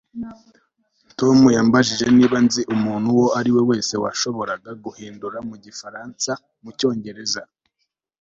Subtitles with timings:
[1.19, 6.31] Tom yambajije niba nzi umuntu uwo ari we wese washoboraga guhindura mu gifaransa
[6.63, 7.41] mu Cyongereza